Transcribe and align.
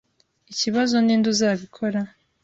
Ikibazo 0.51 0.95
ninde 0.99 1.27
uzabikora. 1.33 1.99